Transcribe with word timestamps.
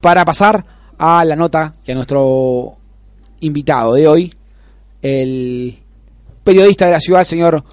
Para 0.00 0.24
pasar 0.24 0.64
a 0.98 1.24
la 1.24 1.34
nota 1.34 1.74
que 1.84 1.92
a 1.92 1.94
nuestro 1.94 2.76
invitado 3.40 3.94
de 3.94 4.06
hoy, 4.06 4.34
el 5.00 5.78
periodista 6.44 6.84
de 6.86 6.92
la 6.92 7.00
ciudad, 7.00 7.24
señor 7.24 7.64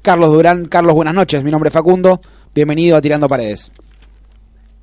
Carlos 0.00 0.32
Durán. 0.32 0.66
Carlos, 0.66 0.94
buenas 0.94 1.14
noches. 1.14 1.42
Mi 1.42 1.50
nombre 1.50 1.68
es 1.68 1.74
Facundo. 1.74 2.20
Bienvenido 2.54 2.96
a 2.96 3.02
Tirando 3.02 3.26
Paredes. 3.26 3.72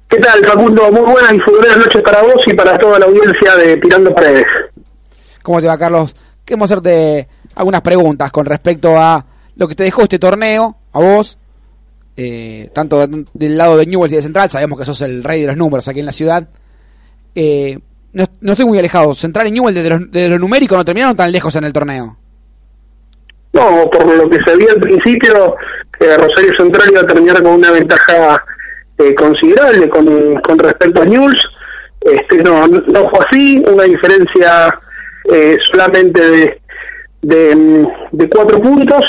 ¿Qué 0.09 0.17
tal, 0.17 0.43
Facundo? 0.45 0.91
Muy 0.91 1.12
buenas 1.13 1.34
y 1.34 1.52
buenas 1.52 1.77
noches 1.77 2.02
para 2.02 2.21
vos 2.21 2.43
y 2.45 2.54
para 2.54 2.77
toda 2.77 2.99
la 2.99 3.05
audiencia 3.05 3.55
de 3.55 3.77
Tirando 3.77 4.13
Paredes. 4.13 4.45
¿Cómo 5.41 5.62
te 5.62 5.68
va, 5.68 5.77
Carlos? 5.77 6.13
Queremos 6.43 6.70
hacerte 6.70 7.29
algunas 7.55 7.81
preguntas 7.81 8.29
con 8.31 8.45
respecto 8.45 8.99
a 8.99 9.26
lo 9.55 9.68
que 9.70 9.76
te 9.76 9.84
dejó 9.84 10.04
este 10.04 10.20
torneo, 10.20 10.76
a 10.91 10.99
vos, 10.99 11.38
eh, 12.18 12.70
tanto 12.73 13.07
del 13.07 13.57
lado 13.57 13.77
de 13.77 13.85
Newell's 13.85 14.13
y 14.13 14.15
de 14.18 14.21
Central, 14.21 14.49
sabemos 14.49 14.77
que 14.77 14.85
sos 14.85 15.02
el 15.02 15.23
rey 15.23 15.41
de 15.41 15.48
los 15.48 15.57
números 15.57 15.88
aquí 15.88 16.02
en 16.02 16.05
la 16.05 16.12
ciudad. 16.12 16.48
Eh, 17.35 17.77
no, 18.13 18.25
no, 18.41 18.51
estoy 18.51 18.65
muy 18.65 18.79
alejado. 18.79 19.13
Central 19.13 19.47
y 19.47 19.51
Newell 19.51 19.73
desde 19.73 20.29
lo, 20.29 20.39
numérico 20.39 20.76
no 20.76 20.85
terminaron 20.85 21.15
tan 21.15 21.31
lejos 21.31 21.55
en 21.55 21.63
el 21.63 21.73
torneo. 21.73 22.17
No, 23.53 23.90
por 23.91 24.05
lo 24.05 24.29
que 24.29 24.40
se 24.45 24.55
vio 24.55 24.70
al 24.70 24.79
principio, 24.79 25.55
eh, 25.99 26.17
Rosario 26.17 26.51
Central 26.57 26.90
iba 26.91 27.01
a 27.01 27.07
terminar 27.07 27.41
con 27.41 27.53
una 27.53 27.71
ventaja 27.71 28.43
eh, 28.98 29.15
considerable 29.15 29.90
con, 29.90 30.59
respecto 30.59 31.01
a 31.01 31.05
Newell's. 31.05 31.43
Este, 32.01 32.43
no, 32.43 32.67
no 32.67 33.09
fue 33.09 33.25
así, 33.27 33.63
una 33.68 33.84
diferencia 33.84 34.79
eh, 35.31 35.57
solamente 35.71 36.21
de, 36.21 36.62
de, 37.21 37.87
de, 38.12 38.29
cuatro 38.29 38.62
puntos 38.62 39.03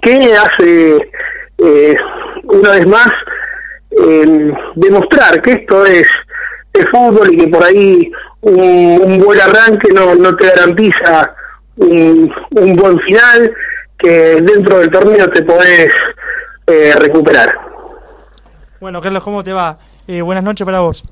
que 0.00 0.32
hace 0.32 0.96
eh, 1.58 1.94
una 2.44 2.70
vez 2.70 2.86
más 2.86 3.08
demostrar 4.74 5.42
que 5.42 5.52
esto 5.52 5.84
es, 5.84 6.08
es 6.72 6.84
fútbol 6.90 7.32
y 7.32 7.36
que 7.38 7.48
por 7.48 7.64
ahí 7.64 8.10
un, 8.40 9.00
un 9.04 9.18
buen 9.18 9.40
arranque 9.40 9.92
no, 9.92 10.14
no 10.14 10.34
te 10.36 10.48
garantiza 10.48 11.34
un, 11.76 12.32
un, 12.50 12.76
buen 12.76 12.98
final 13.00 13.52
que 13.98 14.40
dentro 14.42 14.78
del 14.78 14.90
torneo 14.90 15.28
te 15.28 15.42
podés 15.42 15.88
eh, 16.66 16.92
recuperar. 16.98 17.52
Bueno, 18.80 19.00
Carlos, 19.00 19.22
¿cómo 19.22 19.44
te 19.44 19.52
va? 19.52 19.78
Eh, 20.06 20.22
buenas 20.22 20.44
noches 20.44 20.64
para 20.64 20.80
vos. 20.80 21.04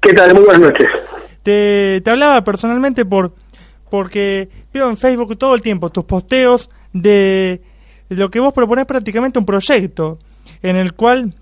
¿Qué 0.00 0.12
tal? 0.12 0.34
Muy 0.34 0.44
buenas 0.44 0.62
noches. 0.62 0.88
Te, 1.42 2.00
te 2.02 2.10
hablaba 2.10 2.42
personalmente 2.42 3.04
por 3.04 3.32
porque 3.90 4.48
veo 4.72 4.88
en 4.88 4.96
Facebook 4.96 5.36
todo 5.36 5.54
el 5.54 5.60
tiempo 5.60 5.90
tus 5.90 6.04
posteos 6.04 6.70
de 6.94 7.60
lo 8.08 8.30
que 8.30 8.40
vos 8.40 8.54
proponés 8.54 8.86
prácticamente 8.86 9.38
un 9.38 9.44
proyecto 9.44 10.18
en 10.62 10.76
el 10.76 10.94
cual 10.94 11.34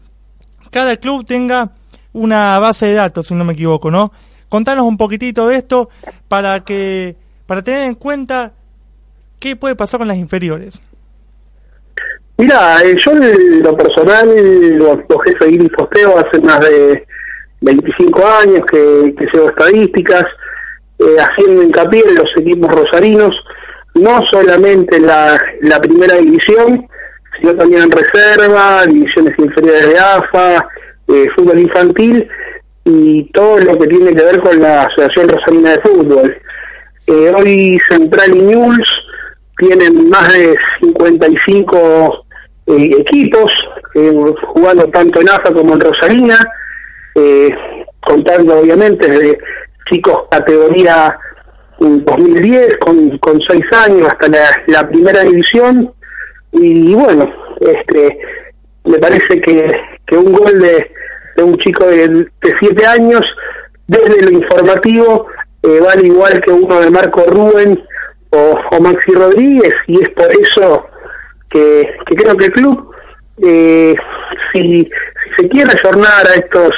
cada 0.70 0.96
club 0.96 1.24
tenga 1.24 1.70
una 2.12 2.58
base 2.58 2.86
de 2.86 2.94
datos, 2.94 3.26
si 3.28 3.34
no 3.34 3.44
me 3.44 3.52
equivoco, 3.52 3.90
¿no? 3.90 4.12
Contanos 4.48 4.84
un 4.84 4.96
poquitito 4.96 5.48
de 5.48 5.56
esto 5.56 5.90
para 6.28 6.60
que 6.60 7.16
para 7.46 7.62
tener 7.62 7.84
en 7.84 7.94
cuenta 7.94 8.52
qué 9.38 9.56
puede 9.56 9.74
pasar 9.74 9.98
con 9.98 10.08
las 10.08 10.16
inferiores. 10.16 10.82
Mira, 12.36 12.80
eh, 12.82 12.94
yo 12.96 13.12
en 13.12 13.62
lo 13.62 13.76
personal 13.76 14.28
lo, 14.78 14.94
lo 14.94 15.22
seguir 15.40 15.62
y 15.62 15.68
posteo 15.68 16.18
hace 16.18 16.40
más 16.40 16.60
de 16.60 17.06
25 17.60 18.26
años 18.26 18.60
que, 18.70 19.14
que 19.16 19.26
llevo 19.32 19.50
estadísticas, 19.50 20.24
eh, 20.98 21.16
haciendo 21.18 21.62
hincapié 21.62 22.02
en 22.06 22.14
los 22.14 22.30
equipos 22.38 22.70
rosarinos, 22.70 23.30
no 23.94 24.20
solamente 24.30 24.96
en 24.96 25.06
la, 25.06 25.38
la 25.62 25.80
primera 25.80 26.16
división, 26.16 26.88
sino 27.38 27.54
también 27.54 27.82
en 27.82 27.90
reserva, 27.90 28.86
divisiones 28.86 29.38
inferiores 29.38 29.88
de 29.88 29.98
AFA, 29.98 30.68
eh, 31.12 31.26
fútbol 31.36 31.58
infantil 31.58 32.28
y 32.84 33.24
todo 33.32 33.58
lo 33.58 33.78
que 33.78 33.86
tiene 33.88 34.14
que 34.14 34.24
ver 34.24 34.40
con 34.40 34.60
la 34.60 34.84
Asociación 34.84 35.28
Rosarina 35.28 35.70
de 35.72 35.80
Fútbol. 35.80 36.36
Eh, 37.06 37.32
hoy 37.36 37.78
Central 37.88 38.36
y 38.36 38.42
News 38.42 38.90
tienen 39.58 40.08
más 40.08 40.32
de 40.32 40.56
55 40.80 42.26
eh, 42.66 42.90
equipos, 42.98 43.52
eh, 43.94 44.12
jugando 44.48 44.88
tanto 44.88 45.20
en 45.20 45.28
AFA 45.28 45.52
como 45.52 45.74
en 45.74 45.80
Rosarina, 45.80 46.38
eh, 47.14 47.50
contando 48.00 48.58
obviamente 48.60 49.08
desde 49.08 49.38
chicos 49.90 50.24
categoría 50.30 51.18
2010 51.78 52.76
con, 52.78 53.18
con 53.18 53.40
seis 53.48 53.64
años 53.72 54.06
hasta 54.06 54.28
la, 54.28 54.62
la 54.66 54.88
primera 54.88 55.22
división 55.22 55.92
y, 56.52 56.94
bueno 56.94 57.32
este 57.60 58.18
me 58.84 58.98
parece 58.98 59.40
que, 59.40 59.68
que 60.06 60.16
un 60.16 60.32
gol 60.32 60.58
de, 60.58 60.90
un 61.42 61.56
chico 61.56 61.86
de, 61.86 62.26
siete 62.58 62.86
años 62.86 63.22
desde 63.86 64.22
lo 64.22 64.30
informativo 64.30 65.26
eh, 65.62 65.80
vale 65.80 66.06
igual 66.06 66.40
que 66.40 66.52
uno 66.52 66.80
de 66.80 66.90
Marco 66.90 67.24
Rubén 67.26 67.82
o, 68.30 68.80
Maxi 68.80 69.12
Rodríguez 69.12 69.74
y 69.86 70.02
es 70.02 70.08
por 70.10 70.28
eso 70.32 70.86
que, 71.50 71.96
que 72.06 72.14
creo 72.14 72.36
que 72.36 72.46
el 72.46 72.52
club 72.52 72.94
eh, 73.42 73.94
si, 74.52 74.88
se 75.36 75.48
quiere 75.48 75.72
ayornar 75.72 76.26
a 76.28 76.34
estos 76.34 76.70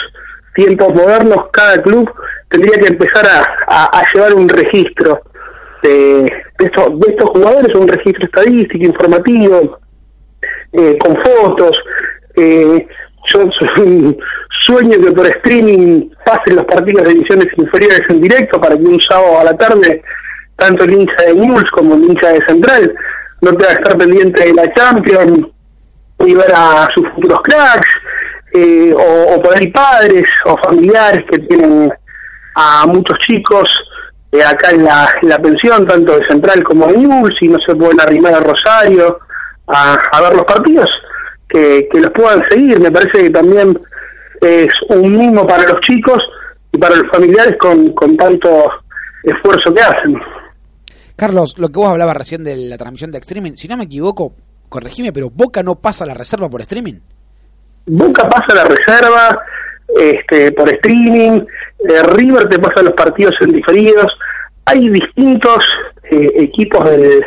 tiempos 0.55 0.95
modernos 0.95 1.49
cada 1.53 1.81
club 1.83 2.11
tendría 2.49 2.79
que 2.79 2.93
empezar 2.93 3.27
a, 3.67 4.03
llevar 4.15 4.35
un 4.35 4.49
registro 4.49 5.23
de, 5.83 6.23
de, 6.59 6.65
estos, 6.65 7.01
de 7.01 7.11
estos 7.13 7.31
jugadores, 7.31 7.75
un 7.75 7.89
registro 7.89 8.25
estadístico, 8.25 8.85
informativo, 8.85 9.79
eh, 10.73 10.97
con 10.99 11.17
fotos. 11.25 11.77
Eh, 12.37 12.87
yo 13.27 13.41
sueño 14.65 14.99
que 15.01 15.13
por 15.13 15.27
streaming 15.27 16.11
pasen 16.25 16.57
los 16.57 16.65
partidos 16.65 17.05
de 17.05 17.15
divisiones 17.15 17.47
inferiores 17.57 18.03
en 18.09 18.21
directo 18.21 18.61
para 18.61 18.77
que 18.77 18.83
un 18.83 19.01
sábado 19.01 19.41
a 19.41 19.45
la 19.45 19.57
tarde 19.57 20.03
tanto 20.57 20.85
el 20.85 20.93
hincha 20.93 21.23
de 21.27 21.35
Newell's 21.35 21.71
como 21.71 21.95
el 21.95 22.05
hincha 22.05 22.29
de 22.29 22.41
Central 22.47 22.95
no 23.41 23.51
tenga 23.53 23.69
que 23.69 23.83
estar 23.83 23.99
pendiente 23.99 24.45
de 24.45 24.55
la 24.55 24.73
Champions 24.75 25.49
y 26.21 26.35
ver 26.35 26.53
a 26.55 26.89
sus 26.95 27.09
futuros 27.15 27.41
cracks 27.43 27.89
eh, 28.55 28.95
o, 28.95 29.37
o 29.37 29.53
ahí 29.55 29.67
padres 29.69 30.25
o 30.45 30.57
familiares 30.59 31.25
que 31.31 31.39
tienen 31.41 31.93
a 32.55 32.87
muchos 32.87 33.19
chicos 33.21 33.69
eh, 34.33 34.43
acá 34.43 34.71
en 34.71 34.85
la, 34.85 35.09
la 35.23 35.39
pensión, 35.39 35.87
tanto 35.87 36.19
de 36.19 36.27
Central 36.27 36.63
como 36.65 36.87
de 36.87 36.99
Newell's, 36.99 37.37
y 37.41 37.49
no 37.49 37.59
se 37.67 37.75
pueden 37.75 38.01
arrimar 38.01 38.35
a 38.35 38.41
Rosario 38.41 39.19
a, 39.67 39.99
a 40.13 40.21
ver 40.23 40.35
los 40.35 40.45
partidos, 40.45 40.89
que, 41.53 41.89
que 41.91 42.01
los 42.01 42.11
puedan 42.11 42.43
seguir. 42.49 42.81
Me 42.81 42.91
parece 42.91 43.25
que 43.25 43.31
también 43.31 43.79
es 44.41 44.75
un 44.89 45.17
mimo 45.17 45.47
para 45.47 45.65
los 45.65 45.81
chicos 45.81 46.19
y 46.73 46.79
para 46.79 46.97
los 46.97 47.11
familiares 47.13 47.57
con, 47.59 47.93
con 47.93 48.17
tanto 48.17 48.71
esfuerzo 49.23 49.73
que 49.73 49.83
hacen. 49.83 50.21
Carlos, 51.17 51.57
lo 51.59 51.69
que 51.69 51.79
vos 51.79 51.89
hablabas 51.89 52.17
recién 52.17 52.43
de 52.43 52.57
la 52.57 52.79
transmisión 52.79 53.13
de 53.13 53.19
streaming, 53.19 53.53
si 53.53 53.69
no 53.69 53.77
me 53.77 53.85
equivoco, 53.85 54.33
corregime, 54.69 55.13
pero 55.13 55.31
Boca 55.31 55.63
no 55.63 55.77
pasa 55.77 56.07
la 56.07 56.15
reserva 56.15 56.49
por 56.49 56.61
streaming. 56.63 56.99
Boca 57.87 58.29
pasa 58.29 58.55
la 58.55 58.65
reserva 58.65 59.39
este, 59.97 60.53
por 60.53 60.69
streaming, 60.75 61.41
eh, 61.89 62.03
River 62.15 62.49
te 62.49 62.59
pasa 62.59 62.83
los 62.83 62.95
partidos 62.95 63.35
en 63.41 63.53
diferidos, 63.53 64.07
hay 64.65 64.89
distintos 64.89 65.69
eh, 66.11 66.31
equipos 66.37 66.85
del, 66.89 67.25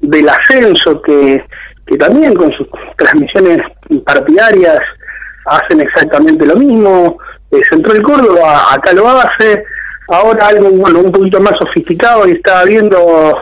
del 0.00 0.28
ascenso 0.28 1.00
que, 1.02 1.44
que 1.86 1.96
también 1.96 2.34
con 2.34 2.52
sus 2.52 2.68
transmisiones 2.96 3.58
partidarias 4.04 4.80
hacen 5.46 5.80
exactamente 5.80 6.46
lo 6.46 6.56
mismo, 6.56 7.18
eh, 7.50 7.60
Central 7.68 8.02
Córdoba 8.02 8.72
acá 8.72 8.92
lo 8.92 9.08
hace, 9.08 9.64
ahora 10.08 10.46
algo 10.46 10.70
bueno 10.70 11.00
un 11.00 11.12
poquito 11.12 11.40
más 11.40 11.54
sofisticado 11.58 12.26
y 12.28 12.32
estaba 12.32 12.64
viendo 12.64 13.34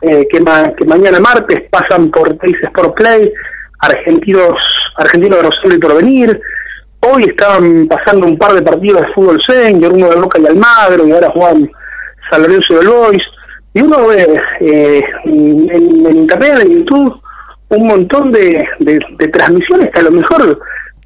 eh, 0.00 0.26
que, 0.30 0.40
ma 0.40 0.72
que 0.74 0.84
mañana 0.84 1.20
martes 1.20 1.62
pasan 1.70 2.10
por 2.10 2.36
Teis 2.38 2.56
Sport 2.62 2.94
Play 2.96 3.32
argentinos 3.80 4.54
argentinos 4.96 5.38
de 5.38 5.44
Rosario 5.44 5.76
y 5.76 5.78
Porvenir. 5.78 6.40
Hoy 7.00 7.24
estaban 7.24 7.86
pasando 7.86 8.26
un 8.26 8.38
par 8.38 8.54
de 8.54 8.62
partidos 8.62 9.02
de 9.02 9.12
fútbol 9.12 9.40
senior 9.46 9.92
uno 9.92 10.08
de 10.08 10.16
Boca 10.16 10.38
y 10.40 10.46
Almagro 10.46 11.06
y 11.06 11.12
ahora 11.12 11.30
juegan 11.30 11.70
San 12.30 12.42
Lorenzo 12.42 12.78
del 12.78 12.88
Boys. 12.88 13.22
Y 13.74 13.82
uno 13.82 14.06
ve 14.06 14.40
eh, 14.60 15.02
en, 15.24 15.70
en 15.70 16.16
internet 16.16 16.62
en 16.62 16.78
YouTube 16.78 17.20
un 17.68 17.86
montón 17.86 18.30
de, 18.32 18.66
de, 18.80 19.28
transmisiones 19.28 19.90
que 19.90 20.00
a 20.00 20.04
lo 20.04 20.12
mejor 20.12 20.60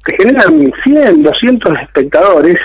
te 0.05 0.15
generan 0.17 0.71
100, 0.83 1.23
200 1.23 1.79
espectadores 1.81 2.57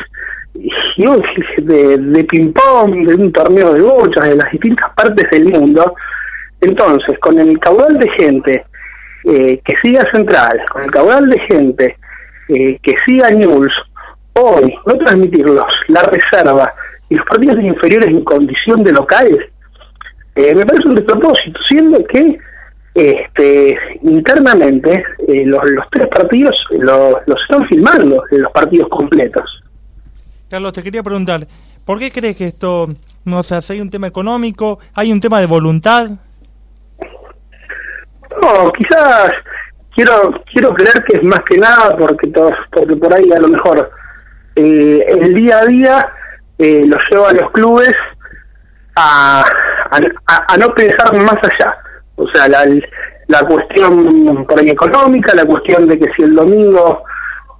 colegio, 0.54 1.22
de, 1.58 1.98
de 1.98 2.24
ping-pong, 2.24 3.06
de 3.06 3.14
un 3.14 3.32
torneo 3.32 3.72
de 3.72 3.82
bochas, 3.82 4.28
de 4.28 4.36
las 4.36 4.50
distintas 4.52 4.90
partes 4.94 5.28
del 5.30 5.46
mundo. 5.46 5.94
Entonces, 6.60 7.18
con 7.18 7.38
el 7.38 7.58
caudal 7.58 7.98
de 7.98 8.08
gente 8.10 8.64
eh, 9.24 9.60
que 9.64 9.74
siga 9.82 10.04
Central, 10.12 10.60
con 10.70 10.82
el 10.82 10.90
caudal 10.90 11.28
de 11.28 11.38
gente 11.40 11.96
eh, 12.48 12.78
que 12.82 12.94
siga 13.06 13.30
News, 13.30 13.72
hoy 14.34 14.74
no 14.86 14.94
transmitirlos, 14.94 15.64
la 15.88 16.02
reserva 16.02 16.72
y 17.08 17.16
los 17.16 17.26
partidos 17.26 17.60
inferiores 17.62 18.08
en 18.08 18.24
condición 18.24 18.82
de 18.82 18.92
locales, 18.92 19.50
eh, 20.36 20.54
me 20.54 20.66
parece 20.66 20.88
un 20.88 20.96
despropósito, 20.96 21.60
siendo 21.68 22.04
que 22.06 22.38
este, 22.94 23.76
internamente 24.02 25.04
eh, 25.26 25.44
los, 25.44 25.60
los, 25.70 25.84
tres 25.90 26.06
partidos 26.08 26.54
los, 26.78 27.14
los 27.26 27.42
están 27.42 27.66
filmando, 27.68 28.22
los 28.30 28.52
partidos 28.52 28.88
completos. 28.88 29.62
Carlos, 30.48 30.72
te 30.72 30.82
quería 30.82 31.02
preguntar, 31.02 31.46
¿por 31.84 31.98
qué 31.98 32.12
crees 32.12 32.36
que 32.36 32.46
esto 32.46 32.88
no 33.24 33.42
se 33.42 33.56
hace? 33.56 33.72
¿Hay 33.74 33.80
un 33.80 33.90
tema 33.90 34.06
económico? 34.06 34.78
¿Hay 34.94 35.10
un 35.10 35.20
tema 35.20 35.40
de 35.40 35.46
voluntad? 35.46 36.10
No, 38.40 38.72
quizás 38.72 39.30
quiero 39.94 40.32
quiero 40.52 40.74
creer 40.74 41.04
que 41.04 41.18
es 41.18 41.24
más 41.24 41.40
que 41.40 41.56
nada 41.56 41.96
porque 41.96 42.28
todos, 42.28 42.52
porque 42.70 42.96
por 42.96 43.14
ahí 43.14 43.30
a 43.32 43.40
lo 43.40 43.48
mejor 43.48 43.90
eh, 44.56 45.04
el 45.08 45.34
día 45.34 45.58
a 45.58 45.66
día 45.66 46.12
eh, 46.58 46.84
lo 46.86 46.96
lleva 47.10 47.30
a 47.30 47.32
los 47.32 47.50
clubes 47.52 47.94
a, 48.96 49.44
a, 49.90 50.56
no 50.56 50.72
pensar 50.74 51.14
más 51.16 51.36
allá. 51.42 51.76
O 52.16 52.28
sea, 52.28 52.48
la, 52.48 52.64
la 53.28 53.42
cuestión 53.44 54.44
por 54.46 54.58
ahí 54.58 54.70
económica, 54.70 55.34
la 55.34 55.44
cuestión 55.44 55.88
de 55.88 55.98
que 55.98 56.06
si 56.16 56.22
el 56.22 56.34
domingo 56.34 57.02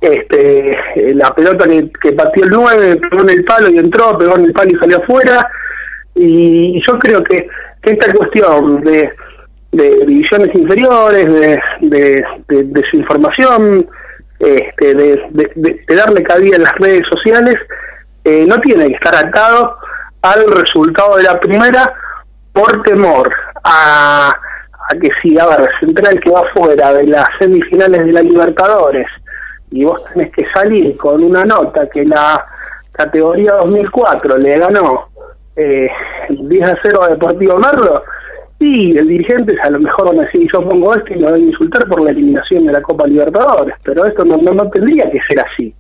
este 0.00 0.76
la 1.14 1.34
pelota 1.34 1.66
que, 1.66 1.90
que 2.02 2.12
pateó 2.12 2.44
el 2.44 2.50
9 2.50 2.96
pegó 2.96 3.22
en 3.22 3.30
el 3.30 3.44
palo 3.44 3.70
y 3.70 3.78
entró, 3.78 4.18
pegó 4.18 4.36
en 4.36 4.44
el 4.46 4.52
palo 4.52 4.70
y 4.70 4.78
salió 4.78 4.98
afuera. 4.98 5.48
Y, 6.14 6.80
yo 6.86 6.98
creo 6.98 7.24
que, 7.24 7.48
esta 7.82 8.12
cuestión 8.12 8.82
de, 8.82 9.10
de 9.72 10.06
divisiones 10.06 10.54
inferiores, 10.54 11.26
de, 11.26 11.60
de, 11.80 12.24
de 12.48 12.64
desinformación, 12.64 13.86
este, 14.38 14.94
de, 14.94 15.20
de, 15.54 15.94
darle 15.94 16.22
cabida 16.22 16.56
en 16.56 16.62
las 16.62 16.74
redes 16.76 17.02
sociales, 17.10 17.56
eh, 18.24 18.46
no 18.48 18.58
tiene 18.60 18.88
que 18.88 18.94
estar 18.94 19.14
atado 19.14 19.76
al 20.22 20.46
resultado 20.50 21.16
de 21.16 21.24
la 21.24 21.38
primera 21.40 21.92
por 22.52 22.82
temor 22.82 23.30
a, 23.64 24.28
a 24.30 24.94
que 25.00 25.08
si, 25.22 25.38
a 25.38 25.46
ver, 25.46 25.68
Central 25.80 26.20
que 26.20 26.30
va 26.30 26.42
fuera 26.54 26.92
de 26.94 27.06
las 27.06 27.28
semifinales 27.38 28.04
de 28.04 28.12
la 28.12 28.22
Libertadores 28.22 29.06
y 29.70 29.84
vos 29.84 30.04
tenés 30.12 30.32
que 30.32 30.46
salir 30.54 30.96
con 30.96 31.22
una 31.22 31.44
nota 31.44 31.88
que 31.88 32.04
la 32.04 32.44
categoría 32.92 33.54
2004 33.54 34.38
le 34.38 34.58
ganó 34.58 35.08
eh, 35.56 35.88
10 36.28 36.68
a 36.68 36.78
0 36.82 37.02
a 37.02 37.08
Deportivo 37.08 37.58
Merlo, 37.58 38.02
y 38.58 38.96
el 38.96 39.08
dirigente 39.08 39.54
a 39.62 39.70
lo 39.70 39.80
mejor 39.80 40.08
van 40.08 40.20
a 40.20 40.22
decir 40.24 40.48
yo 40.52 40.66
pongo 40.68 40.94
esto 40.94 41.12
y 41.12 41.18
me 41.18 41.24
van 41.24 41.34
a 41.34 41.38
insultar 41.38 41.86
por 41.88 42.02
la 42.02 42.10
eliminación 42.10 42.66
de 42.66 42.72
la 42.72 42.82
Copa 42.82 43.06
Libertadores, 43.06 43.74
pero 43.82 44.04
esto 44.06 44.24
no, 44.24 44.36
no 44.36 44.70
tendría 44.70 45.10
que 45.10 45.18
ser 45.28 45.40
así. 45.40 45.74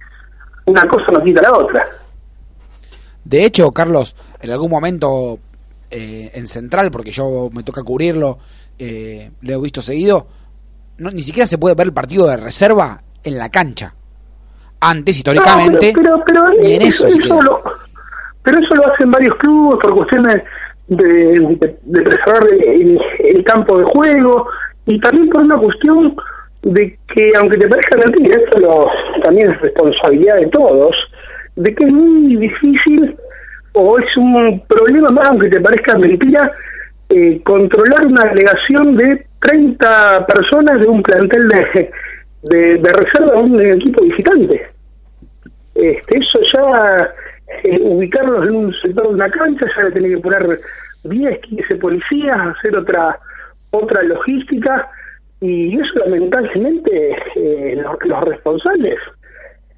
Una 0.66 0.86
cosa 0.88 1.12
no 1.12 1.22
quita 1.22 1.42
la 1.42 1.52
otra. 1.52 1.84
De 3.24 3.44
hecho, 3.44 3.70
Carlos, 3.72 4.16
en 4.40 4.50
algún 4.50 4.70
momento 4.70 5.38
eh, 5.90 6.30
en 6.34 6.46
Central, 6.46 6.90
porque 6.90 7.10
yo 7.10 7.50
me 7.52 7.62
toca 7.62 7.82
cubrirlo, 7.82 8.38
eh, 8.78 9.30
lo 9.42 9.52
he 9.52 9.60
visto 9.60 9.82
seguido, 9.82 10.26
no, 10.98 11.10
ni 11.10 11.22
siquiera 11.22 11.46
se 11.46 11.58
puede 11.58 11.74
ver 11.74 11.88
el 11.88 11.92
partido 11.92 12.26
de 12.26 12.36
reserva 12.36 13.02
en 13.22 13.38
la 13.38 13.48
cancha. 13.48 13.94
Antes, 14.80 15.16
históricamente, 15.16 15.92
pero, 15.94 16.22
pero, 16.26 16.42
en 16.58 16.82
eso, 16.82 17.06
lo, 17.08 17.62
pero 18.42 18.58
eso 18.58 18.74
lo 18.74 18.92
hacen 18.92 19.10
varios 19.10 19.34
clubes 19.36 19.78
por 19.80 19.96
cuestiones 19.96 20.42
de, 20.88 21.56
de, 21.84 22.02
preservar 22.02 22.46
el, 22.50 23.44
campo 23.44 23.78
de 23.78 23.84
juego 23.84 24.46
y 24.86 25.00
también 25.00 25.30
por 25.30 25.42
una 25.42 25.56
cuestión 25.56 26.14
de 26.62 26.98
que, 27.14 27.32
aunque 27.40 27.56
te 27.56 27.68
parezca 27.68 27.96
mentira, 27.96 28.36
esto 28.36 28.58
lo, 28.58 28.86
también 29.22 29.50
es 29.50 29.60
responsabilidad 29.62 30.36
de 30.36 30.46
todos, 30.48 30.94
de 31.56 31.74
que 31.74 31.84
es 31.86 31.92
muy 31.92 32.36
difícil 32.36 33.16
o 33.74 33.98
es 33.98 34.16
un 34.16 34.62
problema 34.68 35.10
más, 35.10 35.28
aunque 35.28 35.48
te 35.48 35.60
parezca 35.60 35.98
mentira, 35.98 36.50
eh, 37.08 37.40
controlar 37.44 38.06
una 38.06 38.24
delegación 38.30 38.96
de 38.96 39.26
30 39.40 40.26
personas 40.26 40.80
de 40.80 40.86
un 40.86 41.02
plantel 41.02 41.48
de, 41.48 41.90
de, 42.42 42.78
de 42.78 42.92
reserva 42.92 43.36
de 43.36 43.42
un 43.42 43.60
equipo 43.60 44.02
visitante. 44.04 44.68
Este, 45.74 46.18
eso 46.18 46.38
ya, 46.54 47.14
eh, 47.64 47.78
ubicarlos 47.82 48.46
en 48.46 48.54
un 48.54 48.74
sector 48.74 49.08
de 49.08 49.14
una 49.14 49.30
cancha, 49.30 49.66
ya 49.76 49.82
le 49.84 49.92
tiene 49.92 50.08
que 50.10 50.18
poner 50.18 50.60
10, 51.04 51.40
15 51.40 51.74
policías, 51.76 52.38
hacer 52.56 52.76
otra 52.76 53.18
otra 53.74 54.02
logística 54.02 54.88
y 55.40 55.74
eso 55.74 55.98
lamentablemente 56.06 57.16
eh, 57.36 57.76
los, 57.76 58.24
responsables 58.24 58.98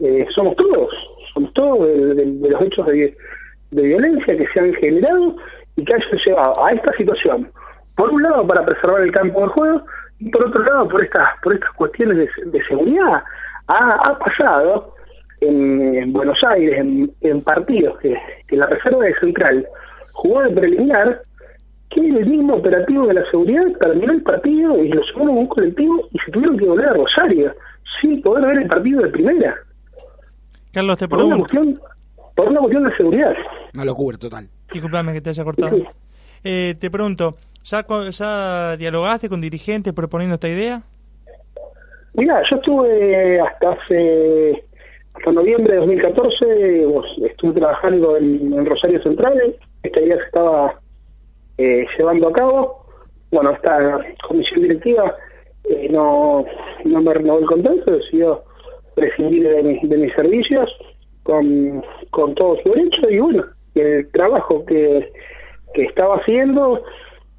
eh, 0.01 0.27
somos 0.35 0.55
todos, 0.57 0.93
somos 1.33 1.53
todos 1.55 1.89
de, 1.89 2.27
los 2.49 2.63
hechos 2.63 2.87
de, 2.87 3.17
de, 3.71 3.83
violencia 3.83 4.37
que 4.37 4.47
se 4.53 4.61
han 4.61 4.73
generado 4.75 5.37
y 5.77 5.85
que 5.85 5.95
han 5.95 6.01
llevado 6.25 6.65
a 6.65 6.73
esta 6.73 6.93
situación. 6.93 7.51
Por 7.97 8.11
un 8.11 8.23
lado 8.23 8.47
para 8.47 8.65
preservar 8.65 9.03
el 9.03 9.13
campo 9.13 9.43
de 9.43 9.49
juego 9.49 9.83
y 10.19 10.31
por 10.31 10.45
otro 10.45 10.63
lado 10.63 10.89
por 10.89 11.03
estas 11.03 11.29
por 11.43 11.55
estas 11.55 11.73
cuestiones 11.73 12.29
de, 12.45 12.65
seguridad. 12.65 13.23
Ha, 13.69 13.95
ha 13.95 14.19
pasado 14.19 14.95
en, 15.41 16.13
Buenos 16.13 16.39
Aires 16.49 16.79
en, 16.79 17.11
en 17.21 17.43
partidos 17.43 17.99
que, 17.99 18.17
que 18.49 18.57
la 18.57 18.67
reserva 18.67 19.05
de 19.05 19.15
Central 19.19 19.67
jugó 20.13 20.43
de 20.43 20.51
preliminar 20.51 21.21
que 21.91 22.01
el 22.01 22.27
mismo 22.27 22.55
operativo 22.55 23.07
de 23.07 23.15
la 23.15 23.31
seguridad 23.31 23.65
terminó 23.81 24.13
el 24.13 24.23
partido 24.23 24.83
y 24.83 24.89
lo 24.89 25.03
sumaron 25.05 25.37
a 25.37 25.41
un 25.41 25.47
colectivo 25.47 26.09
y 26.13 26.19
se 26.19 26.33
tuvieron 26.33 26.59
que 26.59 26.65
volver 26.65 26.87
a 26.87 26.95
Rosario 26.95 27.55
sin 28.01 28.21
poder 28.23 28.47
ver 28.47 28.59
el 28.59 28.69
partido 28.69 29.03
de 29.03 29.09
primera. 29.09 29.57
Carlos, 30.73 30.99
te 30.99 31.09
cuestión 31.09 31.81
Por 32.37 32.49
una 32.49 32.61
cuestión 32.61 32.85
de 32.85 32.97
seguridad. 32.97 33.35
Una 33.75 33.85
locura 33.85 34.19
total. 34.19 34.47
Disculpame 34.71 35.15
que 35.15 35.23
te 35.23 35.31
haya 35.31 35.43
cortado. 35.43 35.79
Eh, 36.45 36.75
te 36.79 36.91
pregunto, 36.91 37.35
¿ya, 37.65 37.85
¿ya 38.11 38.77
dialogaste 38.77 39.29
con 39.29 39.41
dirigentes 39.41 39.93
proponiendo 39.95 40.35
esta 40.35 40.49
idea? 40.49 40.83
Mira, 42.13 42.43
yo 42.49 42.57
estuve 42.57 43.41
hasta 43.41 43.73
hace 43.73 44.65
hasta 45.15 45.33
noviembre 45.33 45.73
de 45.73 45.79
2014, 45.81 46.87
estuve 47.27 47.55
trabajando 47.55 48.19
en, 48.19 48.67
Rosario 48.67 49.03
Central, 49.03 49.57
esta 49.83 50.01
idea 50.01 50.17
se 50.19 50.25
estaba 50.25 50.81
eh, 51.57 51.87
llevando 51.97 52.29
a 52.29 52.33
cabo. 52.33 52.87
Bueno, 53.31 53.51
esta 53.53 54.05
comisión 54.29 54.61
directiva 54.61 55.15
eh, 55.65 55.89
no, 55.91 56.45
no 56.85 57.01
me 57.01 57.15
renovó 57.15 57.39
el 57.39 57.47
contrato, 57.47 57.93
decidió 57.93 58.45
prescindir 58.95 59.43
de, 59.43 59.81
de 59.83 59.97
mis 59.97 60.15
servicios 60.15 60.71
con, 61.27 61.83
con 62.11 62.35
todo 62.37 62.57
su 62.63 62.71
derecho 62.71 63.11
y 63.11 63.19
bueno, 63.19 63.45
el 63.75 64.09
trabajo 64.13 64.65
que, 64.65 65.11
que 65.75 65.83
estaba 65.83 66.17
haciendo 66.17 66.83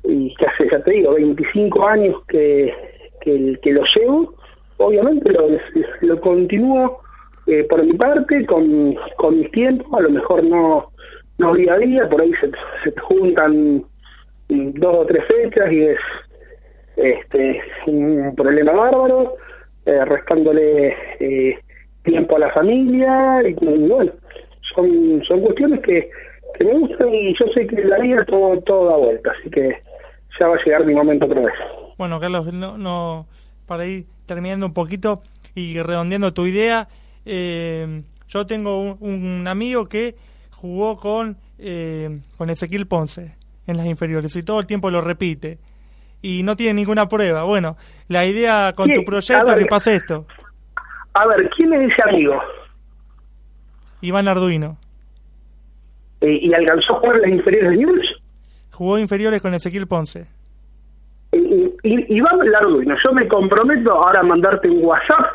y 0.04 0.36
que 0.36 0.46
hace, 0.46 0.70
ya 0.70 0.84
te 0.84 0.92
digo, 0.92 1.14
25 1.14 1.88
años 1.88 2.16
que, 2.28 2.74
que, 3.22 3.58
que 3.62 3.72
lo 3.72 3.82
llevo, 3.96 4.34
obviamente 4.78 5.32
lo, 5.32 5.48
lo 6.02 6.22
continúo 6.22 7.00
eh, 7.48 7.64
por 7.70 7.84
mi 7.84 7.94
parte 7.94 8.46
con, 8.46 8.96
con 9.18 9.40
mis 9.40 9.50
tiempos, 9.52 9.88
a 9.94 10.02
lo 10.02 10.10
mejor 10.10 10.44
no, 10.44 10.92
no 11.38 11.54
día 11.56 11.74
a 11.74 11.78
día, 11.78 12.10
por 12.10 12.22
ahí 12.22 12.32
se, 12.42 12.52
se 12.84 13.00
juntan 13.00 13.84
dos 14.50 14.96
o 14.96 15.06
tres 15.06 15.24
fechas 15.26 15.72
y 15.72 15.84
es 15.84 16.00
este 16.98 17.62
un 17.86 18.34
problema 18.36 18.74
bárbaro, 18.74 19.36
eh, 19.86 20.04
restándole 20.06 20.96
eh, 21.20 21.58
tiempo 22.08 22.38
a 22.38 22.40
la 22.40 22.52
familia 22.52 23.42
y, 23.48 23.54
bueno, 23.54 24.12
son, 24.74 25.24
son 25.28 25.42
cuestiones 25.42 25.82
que, 25.82 26.10
que 26.58 26.64
me 26.64 26.74
gustan 26.80 27.14
y 27.14 27.34
yo 27.38 27.46
sé 27.54 27.68
que 27.68 27.84
la 27.84 28.00
vida 28.00 28.26
todo, 28.26 28.60
todo 28.62 28.90
da 28.90 28.98
vuelta, 28.98 29.32
así 29.38 29.50
que 29.50 29.70
ya 30.40 30.48
va 30.48 30.56
a 30.56 30.64
llegar 30.64 30.86
mi 30.86 30.96
momento 30.96 31.26
otra 31.26 31.42
vez. 31.42 31.54
Bueno, 31.98 32.20
Carlos, 32.20 32.52
no, 32.54 32.78
no, 32.78 33.28
para 33.66 33.86
ir 33.86 34.06
terminando 34.26 34.66
un 34.66 34.74
poquito 34.74 35.22
y 35.54 35.80
redondeando 35.82 36.34
tu 36.34 36.46
idea, 36.46 36.88
eh, 37.26 38.04
yo 38.28 38.46
tengo 38.46 38.80
un, 38.80 38.98
un, 39.02 39.48
amigo 39.48 39.88
que 39.88 40.16
jugó 40.52 40.98
con, 40.98 41.38
eh, 41.60 42.20
con 42.38 42.50
Ezequiel 42.50 42.88
Ponce 42.88 43.36
en 43.66 43.78
las 43.78 43.86
inferiores 43.86 44.36
y 44.36 44.44
todo 44.44 44.60
el 44.60 44.66
tiempo 44.66 44.90
lo 44.90 45.02
repite 45.02 45.60
y 46.22 46.44
no 46.44 46.56
tiene 46.56 46.76
ninguna 46.76 47.08
prueba. 47.10 47.44
Bueno, 47.44 47.78
la 48.08 48.26
idea 48.26 48.74
con 48.76 48.92
tu 48.92 49.04
proyecto 49.04 49.52
es 49.52 49.58
que 49.58 49.66
pase 49.66 49.96
esto. 49.96 50.26
A 51.18 51.26
ver, 51.26 51.50
¿quién 51.50 51.74
es 51.74 51.92
ese 51.92 52.10
amigo? 52.10 52.40
Iván 54.02 54.28
Arduino. 54.28 54.78
¿Y, 56.22 56.54
alcanzó 56.54 56.96
a 56.96 57.00
jugar 57.00 57.18
las 57.22 57.32
inferiores 57.32 57.72
de 57.72 57.78
News? 57.78 58.22
Jugó 58.72 59.00
inferiores 59.00 59.42
con 59.42 59.54
Ezequiel 59.56 59.88
Ponce. 59.88 60.28
Y, 61.32 62.16
Iván 62.16 62.40
Arduino, 62.56 62.96
yo 63.04 63.14
me 63.14 63.28
comprometo 63.28 63.92
ahora 63.92 64.20
a 64.20 64.24
mandarte 64.24 64.70
un 64.70 64.86
WhatsApp, 64.86 65.26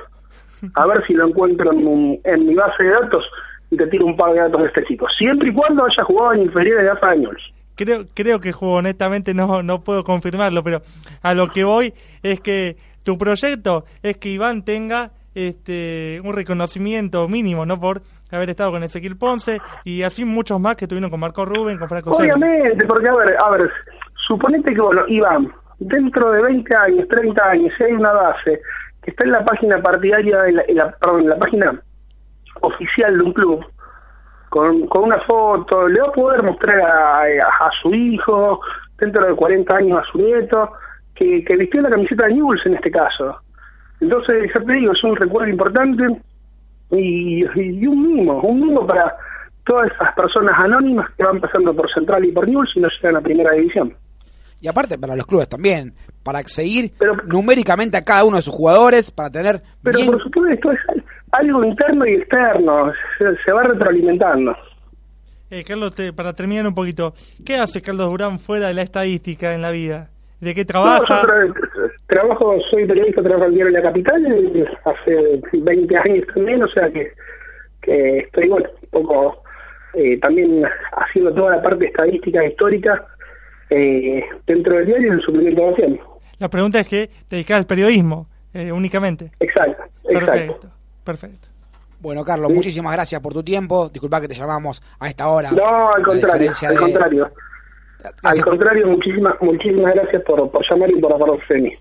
a 0.75 0.87
ver 0.87 1.05
si 1.07 1.15
lo 1.15 1.27
encuentro 1.27 1.73
en, 1.73 2.21
en 2.23 2.47
mi 2.47 2.55
base 2.55 2.85
de 2.85 2.91
datos 2.91 3.25
y 3.71 3.77
te 3.77 3.87
tiro 3.89 4.07
un 4.07 4.17
par 4.17 4.35
de 4.35 4.39
datos 4.39 4.61
de 4.61 4.67
este 4.69 4.85
chico. 4.85 5.07
Siempre 5.19 5.49
y 5.49 5.53
cuando 5.53 5.85
haya 5.85 6.05
jugado 6.05 6.35
en 6.35 6.43
inferiores 6.43 6.85
de 6.85 6.91
AFA 6.91 7.11
de 7.11 7.19
Newell's. 7.19 7.53
Creo, 7.75 8.05
creo 8.15 8.39
que 8.39 8.53
jugó, 8.53 8.75
honestamente 8.75 9.35
no, 9.35 9.65
no 9.65 9.81
puedo 9.83 10.05
confirmarlo, 10.05 10.62
pero 10.62 10.83
a 11.23 11.35
lo 11.35 11.49
que 11.49 11.65
voy 11.65 11.93
es 12.23 12.41
que 12.41 12.77
tu 13.03 13.19
proyecto 13.19 13.85
es 14.03 14.19
que 14.19 14.29
Iván 14.29 14.65
tenga 14.65 15.11
este 15.35 16.21
un 16.25 16.35
reconocimiento 16.35 17.29
mínimo, 17.29 17.65
¿no? 17.67 17.79
Por 17.81 18.03
haber 18.31 18.51
estado 18.51 18.71
con 18.73 18.83
Ezequiel 18.83 19.17
Ponce 19.17 19.61
y 19.85 20.03
así 20.03 20.25
muchos 20.25 20.59
más 20.61 20.77
que 20.77 20.87
tuvieron 20.87 21.11
con 21.11 21.21
Marco 21.21 21.45
Rubén, 21.45 21.79
con 21.79 21.89
Franco. 21.89 22.11
Obviamente, 22.11 22.85
porque 22.87 23.09
a 23.09 23.15
ver, 23.15 23.37
a 23.39 23.51
ver, 23.51 23.71
suponete 24.27 24.75
que, 24.75 24.81
bueno, 24.81 25.03
Iván, 25.09 25.53
dentro 25.79 26.31
de 26.33 26.43
20 26.43 26.75
años, 26.75 27.09
30 27.09 27.43
años, 27.51 27.73
si 27.77 27.85
hay 27.85 27.93
una 27.93 28.12
base 28.12 28.61
que 29.03 29.11
está 29.11 29.25
en 29.25 29.33
la 29.33 29.45
página 29.45 29.83
partidaria, 29.83 30.47
en 30.47 30.57
la, 30.57 30.62
en 30.69 31.29
la 31.29 31.37
página 31.39 31.81
oficial 32.61 33.17
de 33.19 33.25
un 33.25 33.33
club, 33.33 33.65
con, 34.51 34.87
con 34.87 35.05
una 35.05 35.19
foto, 35.21 35.89
le 35.89 36.01
va 36.01 36.09
a 36.09 36.12
poder 36.12 36.43
mostrar 36.43 36.79
a, 36.81 37.21
a- 37.23 37.67
a 37.67 37.71
su 37.81 37.93
hijo, 37.95 38.61
dentro 38.99 39.27
de 39.27 39.35
40 39.35 39.75
años 39.75 39.99
a 39.99 40.12
su 40.12 40.19
nieto, 40.19 40.73
que, 41.15 41.43
que 41.45 41.57
vistió 41.57 41.81
la 41.83 41.91
camiseta 41.91 42.27
de 42.27 42.35
Newell's 42.35 42.65
en 42.67 42.75
este 42.75 42.91
caso. 42.91 43.41
Entonces, 44.02 44.50
ya 44.52 44.61
te 44.61 44.73
digo, 44.75 44.92
es 44.92 45.04
un 45.04 45.16
recuerdo 45.16 45.49
importante 45.49 46.02
y, 46.90 47.44
y 47.44 47.87
un 47.87 48.02
mimo, 48.16 48.40
un 48.42 48.61
mimo 48.61 48.87
para 48.87 49.14
todas 49.64 49.90
esas 49.92 50.12
personas 50.14 50.54
anónimas 50.59 51.09
que 51.16 51.25
van 51.25 51.40
pasando 51.40 51.75
por 51.75 51.90
Central 51.94 52.25
y 52.25 52.32
por 52.32 52.47
Newell's 52.49 52.76
y 52.76 52.80
no 52.80 52.88
llegan 52.88 53.16
a 53.16 53.21
Primera 53.21 53.52
División. 53.52 53.94
Y 54.61 54.68
aparte 54.68 54.99
para 54.99 55.16
los 55.16 55.26
clubes 55.26 55.49
también, 55.49 55.92
para 56.23 56.40
seguir 56.42 56.92
Pero- 56.99 57.16
numéricamente 57.26 57.97
a 57.97 58.02
cada 58.02 58.25
uno 58.25 58.37
de 58.37 58.42
sus 58.42 58.54
jugadores, 58.54 59.11
para 59.11 59.30
tener 59.30 59.62
Pero 59.82 59.99
bien... 59.99 60.11
por 60.11 60.23
supuesto 60.23 60.71
es 60.73 60.78
al- 60.88 61.04
algo 61.32 61.64
interno 61.64 62.04
y 62.06 62.14
externo, 62.14 62.92
se, 63.18 63.25
se 63.44 63.52
va 63.52 63.62
retroalimentando. 63.62 64.54
Eh, 65.50 65.64
Carlos, 65.64 65.94
te- 65.94 66.12
para 66.12 66.32
terminar 66.35 66.66
un 66.66 66.75
poquito, 66.75 67.14
¿qué 67.44 67.56
hace 67.56 67.80
Carlos 67.82 68.09
Durán 68.11 68.38
fuera 68.40 68.68
de 68.68 68.75
la 68.75 68.82
estadística 68.82 69.54
en 69.54 69.62
la 69.62 69.71
vida? 69.71 70.09
¿De 70.40 70.54
qué 70.54 70.64
trabaja? 70.64 71.23
Trabajo, 72.12 72.57
soy 72.71 72.87
periodista, 72.87 73.23
trabajo 73.23 73.47
en 73.47 73.54
Diario 73.54 73.73
La 73.73 73.83
Capital 73.83 74.23
y 74.54 74.64
hace 74.85 75.40
20 75.52 75.97
años 75.97 76.26
también, 76.35 76.62
o 76.62 76.69
sea 76.69 76.90
que, 76.90 77.12
que 77.81 78.19
estoy, 78.19 78.49
bueno, 78.49 78.69
un 78.83 78.88
poco 78.90 79.42
eh, 79.95 80.19
también 80.21 80.62
haciendo 80.92 81.33
toda 81.35 81.57
la 81.57 81.62
parte 81.62 81.87
estadística 81.87 82.45
histórica 82.45 83.07
eh, 83.71 84.21
dentro 84.47 84.76
del 84.76 84.87
diario 84.87 85.04
y 85.04 85.09
en 85.09 85.12
el 85.14 85.23
suplemento 85.23 85.61
de 85.62 85.71
Nación. 85.71 86.00
La 86.38 86.49
pregunta 86.49 86.81
es 86.81 86.88
que 86.88 87.07
te 87.28 87.37
dedicas 87.37 87.59
al 87.59 87.66
periodismo, 87.66 88.26
eh, 88.52 88.71
únicamente. 88.73 89.31
Exacto, 89.40 89.83
exacto. 90.09 90.33
Perfecto, 90.33 90.69
perfecto. 91.04 91.49
Bueno, 92.00 92.25
Carlos, 92.25 92.49
Sí. 92.49 92.54
muchísimas 92.54 92.92
gracias 92.95 93.21
por 93.21 93.33
tu 93.33 93.42
tiempo. 93.45 93.88
Disculpa 93.88 94.21
que 94.21 94.26
te 94.28 94.35
llamamos 94.35 94.83
a 94.99 95.09
esta 95.09 95.28
hora. 95.28 95.52
No, 95.52 95.95
al 95.95 96.02
contrario, 96.02 96.50
al 96.66 96.75
de- 96.75 96.81
contrario. 96.81 97.31
Al 98.25 98.40
contrario, 98.45 98.87
muchísimas 98.88 99.35
muchísimas 99.40 99.95
gracias 99.95 100.23
por, 100.25 100.50
por 100.50 100.62
llamar 100.69 100.90
y 100.90 101.00
por 101.00 101.12
acordarse 101.12 101.54
de 101.54 101.61
mí. 101.61 101.73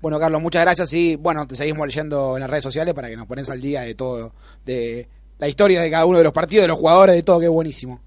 Bueno, 0.00 0.20
Carlos, 0.20 0.40
muchas 0.40 0.62
gracias 0.62 0.92
y 0.92 1.16
bueno, 1.16 1.46
te 1.46 1.56
seguimos 1.56 1.86
leyendo 1.86 2.36
en 2.36 2.40
las 2.42 2.50
redes 2.50 2.62
sociales 2.64 2.94
para 2.94 3.08
que 3.08 3.16
nos 3.16 3.26
pones 3.26 3.50
al 3.50 3.60
día 3.60 3.80
de 3.80 3.94
todo, 3.94 4.32
de 4.64 5.08
la 5.38 5.48
historia 5.48 5.80
de 5.80 5.90
cada 5.90 6.06
uno 6.06 6.18
de 6.18 6.24
los 6.24 6.32
partidos, 6.32 6.62
de 6.62 6.68
los 6.68 6.78
jugadores, 6.78 7.16
de 7.16 7.22
todo, 7.22 7.40
que 7.40 7.46
es 7.46 7.50
buenísimo. 7.50 8.00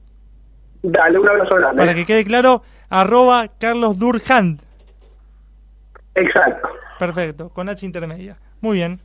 Dale, 0.83 1.19
un 1.19 1.27
abrazo 1.27 1.55
grande. 1.55 1.77
Para 1.77 1.93
que 1.93 2.05
quede 2.05 2.23
claro, 2.23 2.63
arroba 2.89 3.49
Carlos 3.59 3.99
Durhand. 3.99 4.61
Exacto. 6.15 6.69
Perfecto, 6.97 7.49
con 7.49 7.67
H 7.67 7.85
intermedia. 7.85 8.37
Muy 8.61 8.77
bien, 8.77 8.99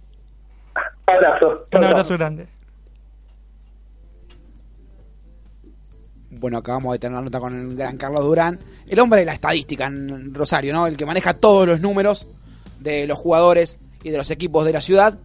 Abrazo. 1.06 1.64
un 1.72 1.84
abrazo 1.84 2.14
grande. 2.14 2.46
Bueno, 6.30 6.58
acabamos 6.58 6.92
de 6.92 6.98
tener 6.98 7.16
la 7.16 7.22
nota 7.22 7.40
con 7.40 7.54
el 7.70 7.76
gran 7.76 7.96
Carlos 7.96 8.24
Durán, 8.24 8.58
el 8.86 9.00
hombre 9.00 9.20
de 9.20 9.26
la 9.26 9.32
estadística 9.32 9.86
en 9.86 10.34
Rosario, 10.34 10.72
¿no? 10.72 10.86
El 10.86 10.96
que 10.96 11.06
maneja 11.06 11.34
todos 11.34 11.66
los 11.66 11.80
números 11.80 12.26
de 12.86 13.06
los 13.06 13.18
jugadores 13.18 13.78
y 14.02 14.10
de 14.10 14.16
los 14.18 14.30
equipos 14.30 14.64
de 14.64 14.72
la 14.72 14.80
ciudad. 14.80 15.18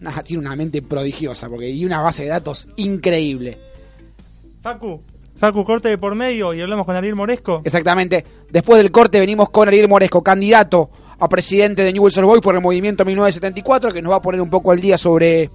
Una- 0.00 0.22
tiene 0.22 0.40
una 0.42 0.54
mente 0.54 0.82
prodigiosa 0.82 1.48
porque 1.48 1.68
y 1.70 1.84
una 1.84 2.00
base 2.02 2.22
de 2.24 2.28
datos 2.28 2.68
increíble. 2.76 3.58
Facu, 4.62 5.00
Facu, 5.36 5.64
corte 5.64 5.88
de 5.88 5.98
por 5.98 6.14
medio 6.14 6.52
y 6.54 6.60
hablamos 6.60 6.86
con 6.86 6.96
Ariel 6.96 7.14
Moresco. 7.14 7.62
Exactamente. 7.64 8.24
Después 8.50 8.78
del 8.78 8.90
corte 8.90 9.20
venimos 9.20 9.50
con 9.50 9.68
Ariel 9.68 9.88
Moresco, 9.88 10.22
candidato 10.22 10.90
a 11.18 11.28
presidente 11.28 11.82
de 11.82 11.92
Newell's 11.92 12.16
Old 12.18 12.26
Boys 12.26 12.40
por 12.42 12.54
el 12.54 12.60
movimiento 12.60 13.04
1974, 13.04 13.90
que 13.90 14.02
nos 14.02 14.12
va 14.12 14.16
a 14.16 14.22
poner 14.22 14.40
un 14.40 14.50
poco 14.50 14.70
al 14.70 14.80
día 14.80 14.98
sobre 14.98 15.50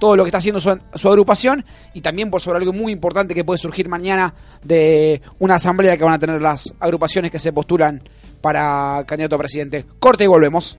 todo 0.00 0.16
lo 0.16 0.24
que 0.24 0.28
está 0.28 0.38
haciendo 0.38 0.58
su, 0.60 0.76
su 0.94 1.08
agrupación 1.08 1.64
y 1.94 2.00
también 2.00 2.30
por 2.30 2.40
sobre 2.40 2.58
algo 2.58 2.72
muy 2.72 2.90
importante 2.92 3.32
que 3.34 3.44
puede 3.44 3.58
surgir 3.58 3.88
mañana 3.88 4.34
de 4.64 5.22
una 5.38 5.54
asamblea 5.54 5.96
que 5.96 6.02
van 6.04 6.14
a 6.14 6.18
tener 6.18 6.42
las 6.42 6.74
agrupaciones 6.80 7.30
que 7.30 7.38
se 7.38 7.52
postulan 7.52 8.02
para 8.40 9.04
candidato 9.06 9.36
a 9.36 9.38
presidente. 9.38 9.84
Corte 10.00 10.24
y 10.24 10.26
volvemos. 10.26 10.72